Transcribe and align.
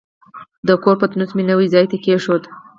د 0.67 0.69
کور 0.83 0.95
پتنوس 1.01 1.31
مې 1.37 1.43
نوي 1.51 1.67
ځای 1.73 1.85
ته 1.91 1.97
کېښود. 2.03 2.43